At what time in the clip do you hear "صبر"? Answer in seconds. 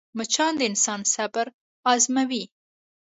1.13-1.45